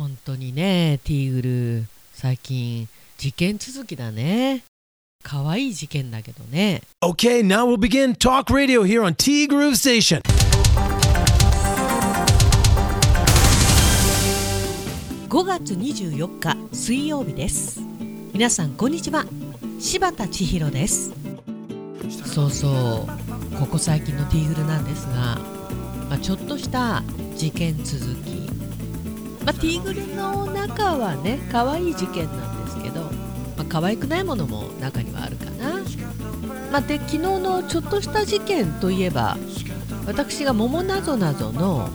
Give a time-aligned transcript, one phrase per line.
[0.00, 1.84] 本当にねティーグル
[2.14, 4.64] 最近事件続きだね。
[5.22, 6.80] 可愛い事件だけどね。
[7.04, 10.22] Okay, now we'll begin Talk Radio here on T Groove Station.
[15.28, 17.82] 5月24日水曜日です。
[18.32, 19.26] 皆さんこんにちは。
[19.78, 21.12] 柴田千尋です。
[22.24, 25.38] そうそうここ最近のティーグルなんですが、
[26.08, 27.02] まあ、ちょっとした
[27.36, 28.39] 事件続き、
[29.44, 33.10] まあ、ティーグルの中はね可愛い事件なんですけど、ま
[33.60, 35.80] あ、可愛くないものも中にはあるかな、
[36.70, 39.36] まあ、で昨日のちょっとした事件といえば
[40.06, 41.88] 私が桃なぞなぞの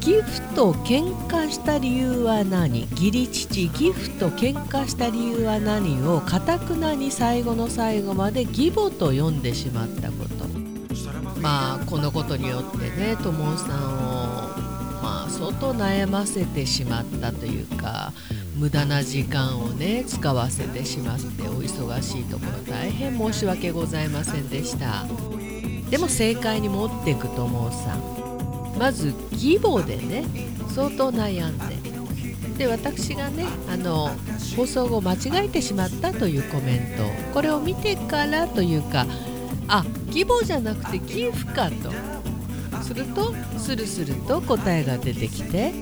[0.00, 2.88] ギフと喧嘩した理由は何？
[2.92, 10.46] 義理父ギフと喧嘩した理由は何をかたくなに最後の最後まで義母と読んでしまったこと。
[11.40, 14.17] まあこのことによってね友さんを
[15.38, 18.12] 相当悩ませてしまったというか
[18.56, 25.06] 無駄な時間をね使わせてしまってお忙しいところ大変申し訳ございませんでした。
[25.90, 28.78] でも正解に持っていく友さん。
[28.78, 30.24] まず義母でね
[30.74, 31.76] 相当悩んで。
[32.58, 34.10] で私がねあの
[34.56, 37.04] 放送後間違えてしまったというコメント。
[37.32, 39.06] これを見てからというか
[39.68, 42.17] あ義母じゃなくてギフかと。
[42.88, 45.72] するとスルスルと答えが出てきて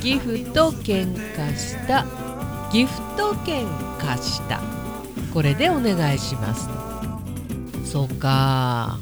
[0.00, 2.04] ギフと喧嘩した
[2.72, 3.64] ギフト喧
[3.98, 4.60] 嘩した。
[5.32, 6.68] これでお願いします
[7.88, 8.98] そうか。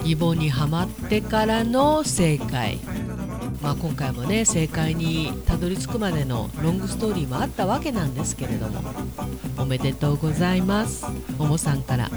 [0.00, 2.78] 義母にはまってからの正解、
[3.62, 8.82] まあ、今回もね正解にたどり着くまでのロングストーリーもあったわけなんですけれども。
[9.58, 11.06] おめでとうございます。
[11.38, 12.10] ももさんから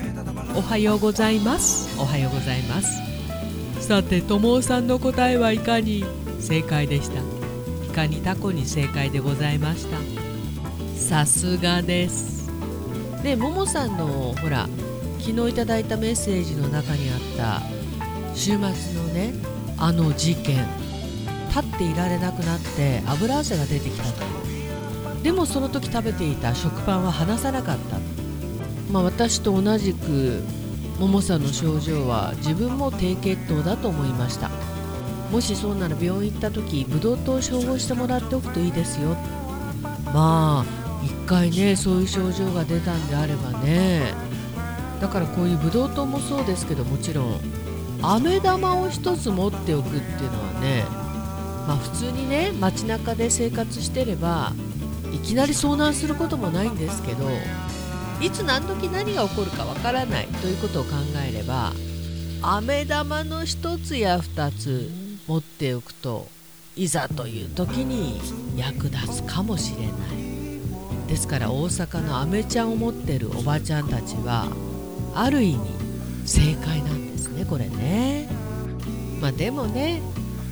[0.56, 1.98] おはようございます。
[2.00, 3.12] おはようございます。
[3.84, 6.06] さてともさんの答えはいかに
[6.39, 7.20] 正解でした？
[7.20, 9.98] いかにタコに正解でございました？
[10.98, 12.50] さすがです。
[13.23, 14.70] ねももさんのほら
[15.20, 17.61] 昨日いただいたメッセージの中にあった
[18.33, 18.70] 週末の
[19.14, 19.33] ね
[19.77, 20.65] あの事件
[21.50, 24.26] 立っていられなくなって油汗が出てきたと。
[25.23, 27.98] でもその時食べていた食パンは離さなかった。
[28.94, 30.42] まあ私と同じく
[30.99, 34.49] ももさんの症状は自分も低血糖だと思いました。
[35.31, 39.15] もしそうなら病院行った時ブドウ糖を照合してもらっておくといいですよ。
[40.14, 40.65] まあ
[41.03, 44.14] 一回ねそういう症状が出たんであればね。
[45.02, 47.39] だからこういうブドウ糖もそうですけどもちろん
[48.02, 50.86] 飴玉を一つ持っておくっていうのはね
[51.67, 54.53] まあ普通にね街中で生活してれば
[55.14, 57.26] いきなり遭難することもないんですけど
[58.23, 60.92] いつ何時何が起こるかわからないということを考
[61.28, 61.73] えれば
[62.42, 64.89] 飴玉の1つや2つ
[65.28, 66.30] 持っておくと
[66.78, 68.22] いざという時に
[68.56, 71.08] 役立つかもしれない。
[71.08, 74.48] ですから大阪の飴ちゃんを持ってるおばちゃんたちは
[75.14, 75.60] ある意味
[76.26, 78.30] 正解なんですねこれね。
[79.20, 80.02] まあでもね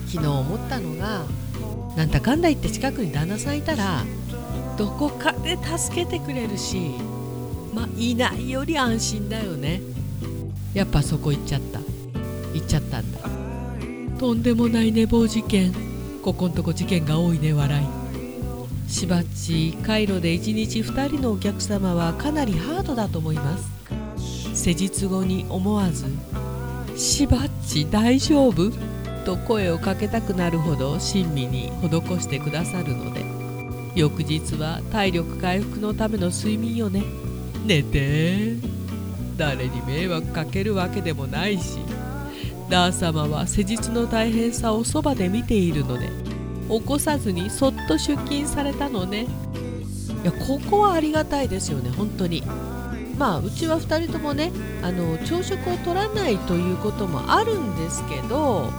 [0.07, 1.25] 昨日思ったのが
[1.95, 4.03] なんだかんだ言って近くに旦那さんいたら
[4.77, 6.95] どこかで助けてくれるし
[7.73, 9.81] まあいないより安心だよね。
[10.73, 11.79] やっぱそこ行っちゃった。
[12.53, 13.19] 行っちゃったんだ。
[14.19, 15.73] とんでもない寝坊事件。
[16.21, 18.91] ここんとこ事件が多いね笑い。
[18.91, 23.69] しばっちカイロで1日2人のお客様はかなりハードだと思います。
[24.53, 26.05] 施術後に思わず
[26.97, 28.69] 「しばっち大丈夫?」
[29.25, 31.89] と声をかけたくなるほど親身に施
[32.21, 33.41] してくださるので。
[33.93, 37.03] 翌日は体力回復のための睡眠よね。
[37.65, 38.55] 寝て。
[39.37, 41.79] 誰に迷惑かけるわけでもないし。
[42.71, 46.09] ダー様は施術の大変さをそばで見ているので
[46.69, 49.27] 起こさずにそっと出勤されたのね。
[50.23, 52.43] いやここはありがたいですよね本当に。
[53.17, 54.51] まあうちは2人ともね
[54.81, 58.71] あの朝食を取らないということもあるんですけど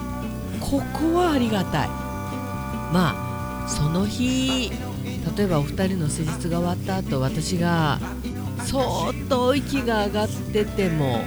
[0.61, 1.89] ここはありがたい。
[1.89, 4.71] まあその日
[5.37, 8.01] 例えばお二人の施術が終わった後私が
[8.73, 11.21] 相当息が上がってても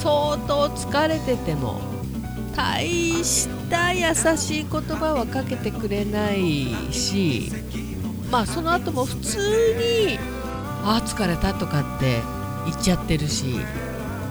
[0.00, 1.80] 相当疲れてても
[2.54, 2.86] 大
[3.24, 7.50] した優しい言葉はかけてくれないし
[8.30, 9.38] まあその後も普通
[9.78, 10.16] に
[10.86, 12.22] 「あ疲れた」とかって
[12.66, 13.56] 言っちゃってるし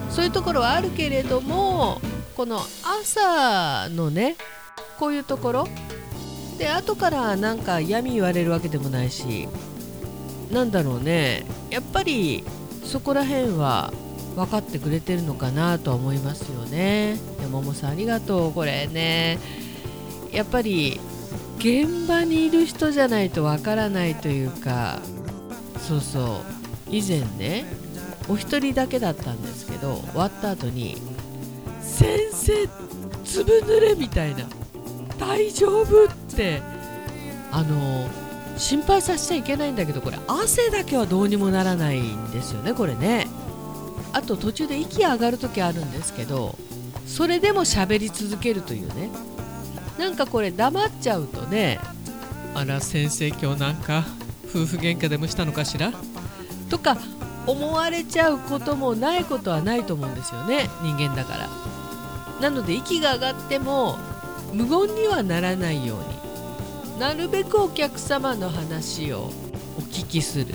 [0.10, 2.00] そういうところはあるけれども
[2.38, 2.62] この
[3.04, 4.38] 朝のね
[4.98, 5.68] こういうところ
[6.58, 9.50] で後からなんか嫌味言われるわけでもないし
[10.52, 11.46] なんだろうね。
[11.70, 12.44] やっぱり
[12.84, 13.94] そこら辺は
[14.36, 17.18] 分かってくれてるのかなとは思いますよね。
[17.42, 19.40] 山本さんありがとうこれね
[20.32, 21.00] やっぱり
[21.58, 25.00] 現場にいる人じゃないとわからないというか
[25.88, 26.42] そうそ
[26.90, 27.66] う以前ね
[28.30, 30.98] お一人だけだったんですけど終わった後に
[31.82, 32.68] 「先生
[33.26, 34.46] ずぶ濡れ」みたいな
[35.20, 36.62] 「大丈夫?」って
[37.52, 38.08] あの
[38.60, 43.28] 心配させちゃいけないんだけどこれ汗だけはどうにもならないんですよねこれね。
[44.12, 46.56] あと途中で息上がる時あるんですけど
[47.06, 49.10] それでも喋り続けるというね。
[49.98, 51.80] なんかこれ黙っちゃうとね
[52.54, 54.04] あら先生今日なんか
[54.50, 55.94] 夫婦喧嘩でもしたのかしら？
[56.70, 56.98] とか
[57.48, 61.50] 思われちゃうこともないことはないと思うんですよね人間だから。
[62.42, 63.98] なので息が上がっても
[64.54, 66.19] 無言にはならないように
[67.00, 69.32] なるべくお客様の話を
[69.78, 70.54] お聞きする。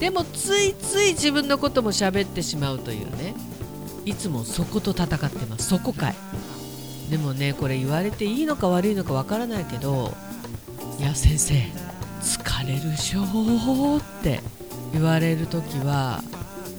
[0.00, 3.34] でもついつい自分のことも喋ってしまうというね。
[4.04, 5.68] いつもそこと戦ってます。
[5.68, 6.14] そこかい。
[7.10, 10.12] でもねこれ言われていいのか悪いのかわからないけど
[10.98, 11.54] いや先生
[12.20, 14.40] 疲れるでしょって
[14.92, 16.22] 言われる時は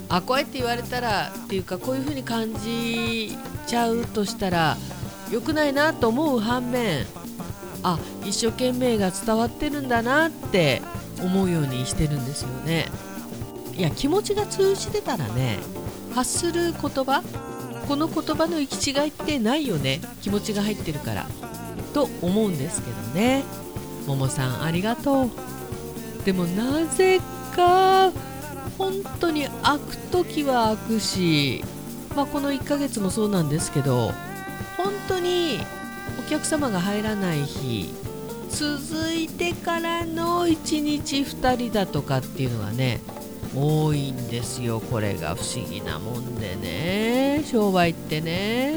[0.07, 3.37] あこうやって言われたらっていうかこういう風に感じ
[3.67, 4.77] ちゃうとしたら
[5.31, 7.05] 良くないなと思う反面
[7.83, 10.81] あ一生懸命が伝わってるんだなって
[11.21, 12.87] 思うようにしてるんですよね。
[13.75, 15.57] いや気持ちが通じてたらね
[16.13, 17.23] 発する言葉
[17.87, 21.27] この言葉の行き違いってないよね気持ちが入ってるから
[21.93, 23.43] と思うんですけどね。
[24.05, 25.29] ももさんありがとう。
[26.25, 27.19] でもなぜ
[27.55, 28.11] か
[28.77, 31.63] 本当に開く時は開くし、
[32.15, 34.11] まあ、この1ヶ月もそうなんですけど
[34.77, 35.59] 本当に
[36.17, 37.93] お客様が入らない日
[38.49, 43.01] 続いてからの1日2人だとかっていうのがね
[43.55, 44.79] 多いんですよ。
[44.79, 47.43] これが不思議なもんでね。
[47.45, 48.75] 商売ってね。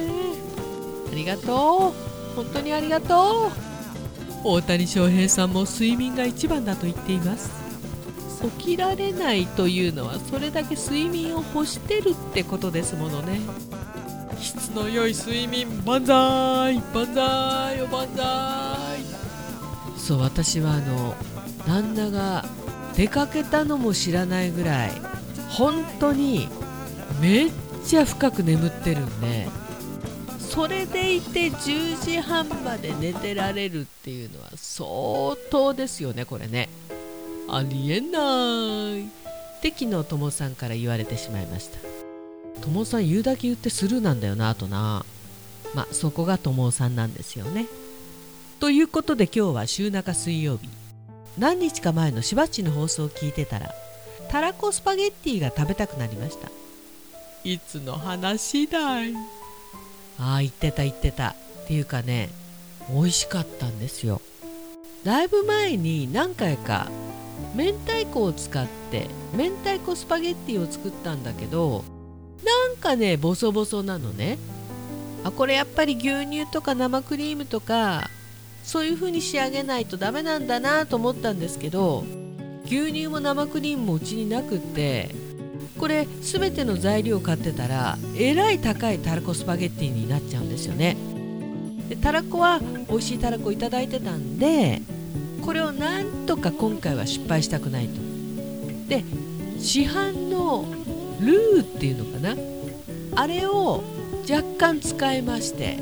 [1.11, 1.93] ありがと
[2.33, 2.37] う。
[2.37, 3.73] 本当にありがとう。
[4.45, 7.51] 大谷翔平さんも睡眠が一番だと言っています。
[8.59, 13.41] 起きられないというのはそれだけ睡眠を欲してるってことですものね。
[14.75, 19.03] の良い睡眠万歳万歳万歳。
[19.99, 21.15] そう私はあの
[21.67, 22.45] 旦那が
[22.97, 24.93] 出かけたのも知らないぐらい
[25.49, 26.49] 本当に
[27.21, 27.51] めっ
[27.85, 29.49] ちゃ深く眠ってるんで
[30.39, 36.69] それでいて10時半まで寝てられるっていうのは相当ですよねこれね。
[37.49, 39.07] ありえない。
[39.07, 41.92] って昨日ともさんから言われてしまいました。
[42.63, 45.05] ともさん言うだけ言ってスルーなんだよなあとな。
[45.75, 47.67] まあそこがともさんなんですよね。
[48.61, 50.69] ということで今日は週中水曜日。
[51.37, 53.75] 何日か前のしばっちの放送を聞いてたら
[54.29, 56.51] たらこスパゲッティが食べたくなりました。
[57.45, 59.13] いつの話だい。
[60.19, 61.35] ああ言ってた言ってた。
[61.65, 62.29] っていうかね
[62.89, 64.21] 美味しかったんですよ。
[65.05, 66.89] だいぶ前に何回か
[67.57, 71.85] 明太子を使って明太子スパゲッティを作ったんだけど
[72.45, 74.39] なんかねボソボソなのね。
[75.25, 78.11] あこれやっぱり牛乳とか生クリームとか
[78.65, 82.05] そういう風に仕上げないとダメなんだなと思ったんですけど
[82.65, 85.15] 牛乳も生クリームもうちになくって
[85.79, 90.97] これ全ての材料を買ってたらえらい高いたらこスパゲッティになっちゃうんですよね。
[91.89, 94.81] でたらこは美味しいたらこいただいてたんで
[95.43, 98.01] これをなんとか今回は失敗したくないと。
[98.89, 99.05] で
[99.59, 100.65] 市販の
[101.23, 102.37] ルーっていうのかな？
[103.15, 103.83] あれを
[104.31, 105.79] 若干使いまして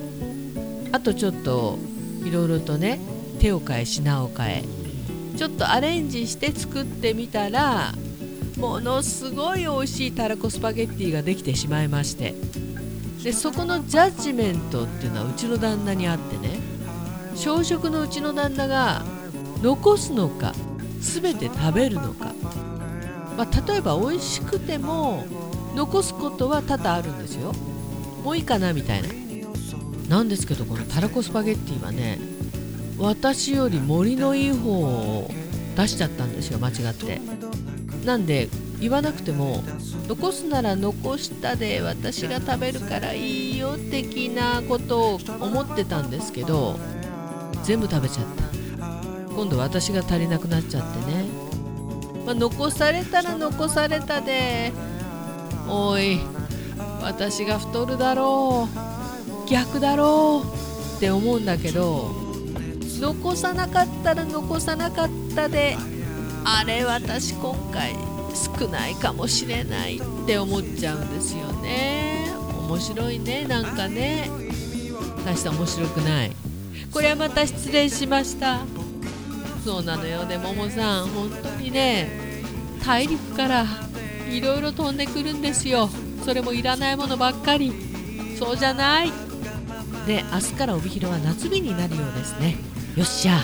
[0.93, 1.79] あとちょっと
[2.25, 3.01] いろいろとね
[3.39, 4.65] 手を変え品を変え
[5.37, 7.93] ちょっとアレンジして作ってみたら
[8.59, 12.35] ものすごい美味しいたらこスパゲッティができてしまいまして
[13.23, 16.61] でそこのジャッジメントっていうのはうちの旦那にあってね
[17.35, 19.05] 小食のうちの旦那が
[19.63, 20.53] 残すのか
[21.01, 22.35] 全て食べるのか、
[23.41, 25.25] まあ、例えば美味しくても
[25.75, 27.55] 残すことは多々あるんですよ。
[28.23, 29.09] もういいかなみたいな。
[30.11, 32.19] なんですけどこのたらこスパゲッティはね
[32.99, 35.31] 私より盛りのいい方を
[35.75, 37.19] 出しちゃったんですよ間違って。
[38.05, 39.65] なんで言わなくても
[40.07, 46.79] 残すなら残したで私が食べるからいいよ的なことを思ってたんですけど
[47.63, 48.45] 全部食べちゃった。
[49.35, 51.25] 今度私が足りなくなっちゃってね、
[52.31, 54.73] まあ、残されたら残されたで。
[55.69, 56.21] おい
[57.03, 58.69] 私が太るだろ
[59.47, 62.11] う逆だろうって思うんだけど
[63.01, 65.77] 残さなかったら残さなかったで
[66.45, 67.95] あれ私今回
[68.35, 72.33] 少ないかもしれないって思っちゃうんですよね。
[72.69, 74.31] 面白いねなんかね。
[75.25, 76.33] 大して面白くない。
[76.93, 78.61] これはまた失礼しました。
[79.65, 80.25] そうなのよ。
[80.25, 82.20] でももさん本当にね
[82.85, 83.67] 大陸から
[84.31, 85.89] いろいろ飛んでくるんですよ。
[86.25, 87.73] それもいらないものばっかり。
[88.39, 89.13] そうじゃない。
[90.07, 92.57] で明日から帯広は夏日になるようですね。
[92.97, 93.39] よっしゃ。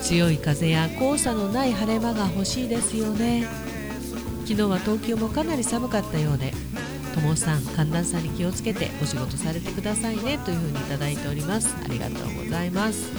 [0.00, 3.46] 強い風や黄砂のない晴れ間が欲しいですよね。
[4.44, 6.52] 昨日は東京もかなり寒かったようで。
[7.14, 10.38] 友さん寒暖差に気をつけてお仕事されてくださいね。
[10.44, 11.74] というふうにいただいております。
[11.84, 13.10] ありがとうございます。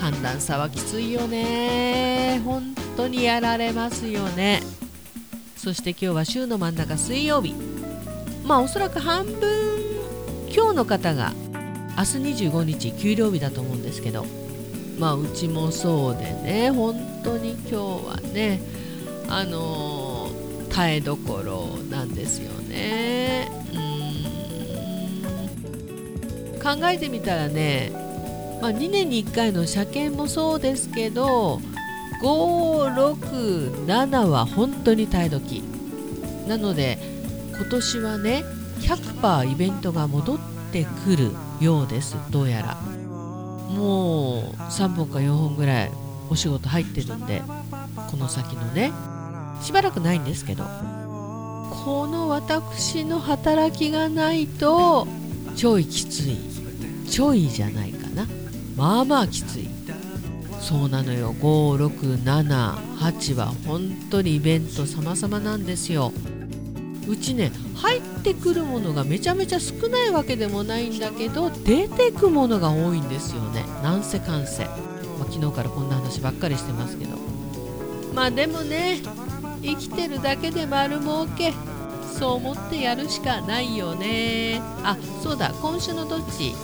[0.00, 2.40] 寒暖差はきついよね。
[2.44, 4.62] 本当にやられますよね。
[5.56, 7.54] そして今日は週の真ん中水曜日。
[8.44, 9.40] まあおそらく半分
[10.54, 11.32] 今日の方が
[11.96, 14.26] 明日25日給料日だと思うんですけど。
[14.98, 16.70] まあうちもそうでね。
[16.70, 16.94] 本
[17.24, 18.60] 当に今日はね
[19.28, 23.50] あのー、耐えどころなんですよね。
[23.72, 23.76] う
[26.56, 26.60] ん。
[26.60, 27.90] 考えてみたらね、
[28.60, 31.60] まあ、2年に1回の車検もそうですけど
[32.22, 35.62] 567は本当に耐え時。
[36.48, 36.98] なので
[37.56, 38.44] 今年はね
[38.80, 40.38] 100%イベントが戻っ
[40.72, 42.16] てくるようです。
[42.30, 42.76] どうやら。
[42.76, 45.90] もう3本か4本ぐらい
[46.30, 47.42] お仕事入ってるんで
[48.10, 48.92] この先のね。
[49.62, 50.64] しばらくないんですけど。
[51.84, 55.08] この私の働きがないと
[55.56, 56.36] ちょいきつい。
[57.08, 58.26] ちょいじゃないかな。
[58.76, 59.68] まあまあきつい。
[60.62, 61.34] そうなのよ。
[61.40, 66.12] 5678は本当にイベント様々なんですよ。
[67.08, 73.64] うちね入ってくるものがめちゃめちゃ少ないわけでもないんだけど出てくものが多いんですよね。
[73.82, 74.70] なんせかんせ、ま
[75.22, 77.18] あ、昨日からこんな話ばっかりしてますけど。
[78.14, 79.00] まあでもね
[79.62, 81.52] 生きてるだけで丸儲け。
[82.18, 84.60] そう思ってやるしかないよね。
[84.84, 85.52] あそうだ。
[85.60, 86.54] 今週のどっち？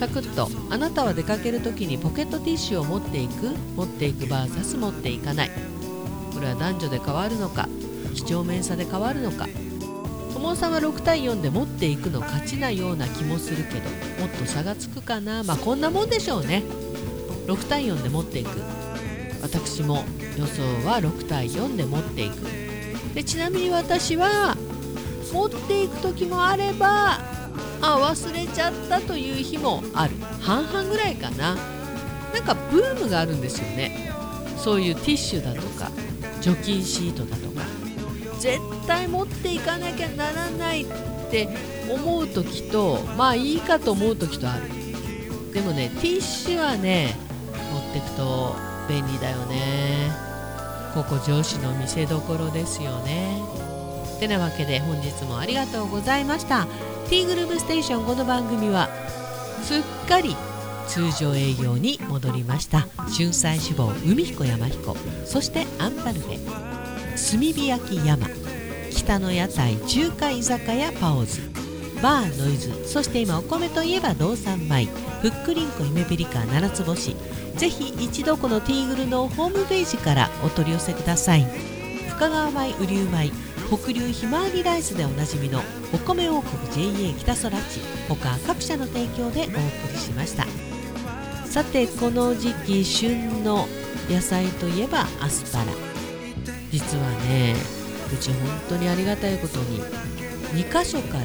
[0.00, 5.50] サクッとあなたは出かける時にポケットティッシュを持っていく持っていく VS 持っていかない。
[6.32, 7.68] これは男女で変わるのか
[8.14, 9.46] 几帳面さで変わるのか。
[10.32, 15.44] 友さんは6対4で持っていくの勝ちなような気もするけどもっと差がつくかな。
[15.44, 16.62] まあこんなもんでしょうね。
[17.46, 18.58] 6対4で持っていく。
[19.42, 20.04] 私も
[20.38, 22.36] 予想は6対4で持っていく。
[23.14, 24.56] でちなみに私は
[25.30, 27.20] 持っていく時もあれば
[27.82, 30.14] あ忘れちゃったという日もある。
[30.40, 31.56] 半々ぐらいかな。
[32.34, 34.12] なんかブームがあるんですよね。
[34.56, 35.90] そういうティッシュだとか
[36.40, 37.62] 除菌シートだとか。
[38.38, 40.86] 絶対持っていかなきゃならないっ
[41.30, 41.48] て
[41.90, 44.62] 思う時とまあいいかと思う時とある。
[45.52, 47.16] でもねティッシュはね
[47.72, 48.54] 持ってくと
[48.88, 50.10] 便利だよね。
[50.94, 53.40] ここ上司の見せどころですよね。
[54.20, 56.66] てなわけで本日もありがとうございました。
[57.08, 58.88] ティーグループステーションこの番組は
[59.62, 60.36] すっかり
[60.86, 62.86] 通常営業に戻りました。
[63.16, 64.94] 春菜志望海彦山彦。
[65.24, 68.28] そしてアンパルフェ炭火焼き山。
[68.90, 71.40] 北の屋台中華居酒屋パオズ。
[72.02, 72.86] バーノイズ。
[72.86, 74.86] そして今お米といえば道産米。
[75.22, 77.16] ふっくりんこ姫ピリカ七つ星。
[77.56, 81.46] ぜひ一度このティーグルのホームページからお取り寄せください。
[82.10, 83.49] 深川米雨竜米。
[83.70, 85.60] 北流ひまわりライスでおなじみの
[85.94, 90.44] お米王国 JA 北空地他各社の提供でお送りしました。
[91.46, 93.68] さてこの時期旬の
[94.08, 95.66] 野菜といえばアスパラ。
[96.72, 97.54] 実はね
[98.12, 99.80] うち本当にありがたいことに
[100.64, 101.24] 2箇所から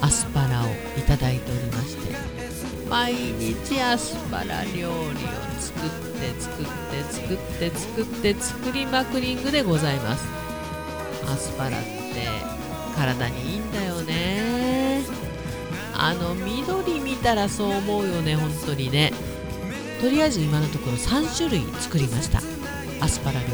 [0.00, 0.66] アスパラを
[0.98, 2.16] いただいておりまして
[2.88, 4.90] 毎日アスパラ料理を
[5.60, 10.45] 作って作って作って作って作りまくりングでございます。
[11.28, 11.86] アスパラって
[12.96, 15.04] 体にいいんだよね。
[15.98, 19.12] あの緑見たらそう思うよね本当にね。
[20.00, 22.40] とりあえず今のところ3種類作りました。
[23.00, 23.46] アスパラ料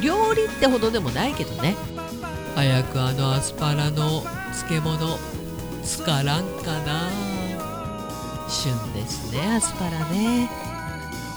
[0.00, 0.06] 理。
[0.06, 1.74] 料理ってほどでもないけどね。
[2.54, 5.18] 早くあのアスパラの漬物
[5.84, 7.10] つからんかな。
[8.48, 10.48] 旬ですねアスパラね。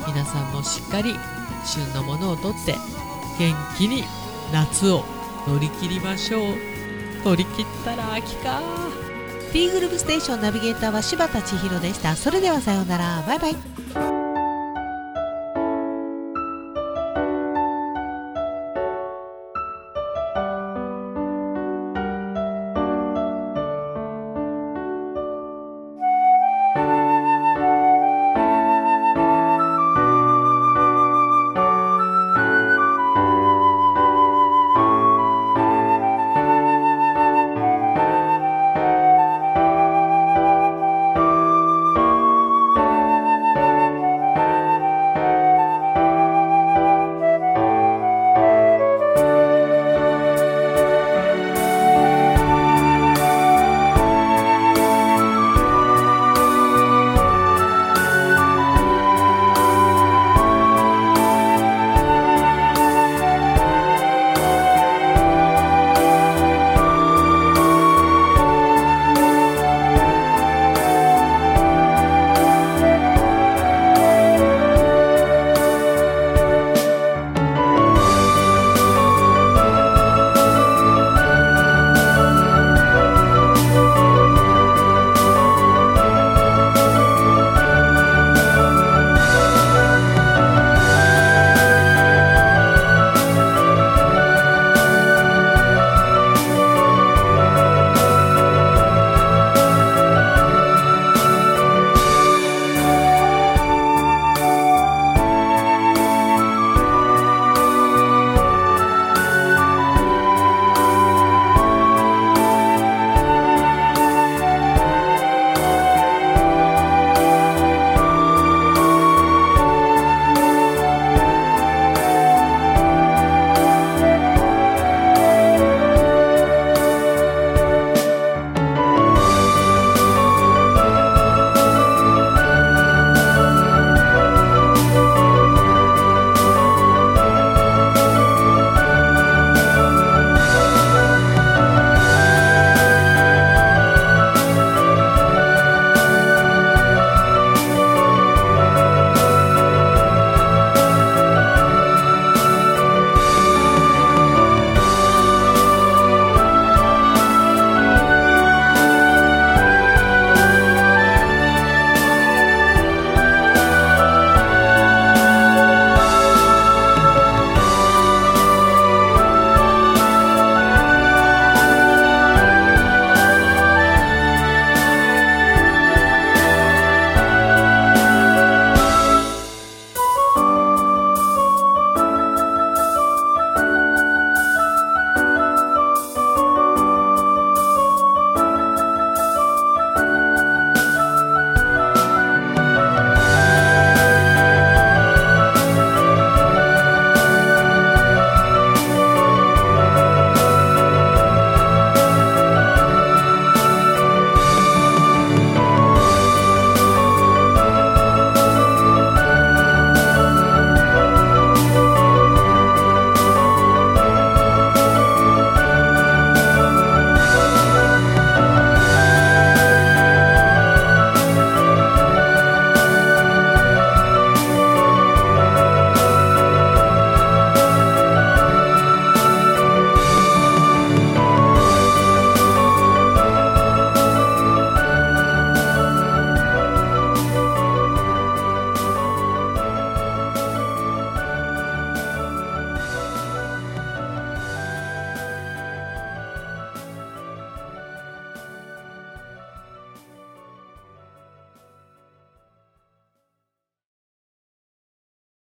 [0.07, 1.15] 皆さんもしっかり
[1.65, 2.75] 旬のものをとって
[3.37, 4.03] 元気に
[4.51, 5.03] 夏を
[5.47, 6.55] 乗り切りましょう。
[7.25, 8.61] 乗り切ったら秋か。
[9.51, 12.15] T グループステーションナビゲーターは柴田千尋でした。
[12.15, 13.23] それではさようなら。
[13.27, 14.30] バイバイ。